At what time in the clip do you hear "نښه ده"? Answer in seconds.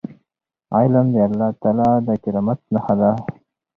2.73-3.11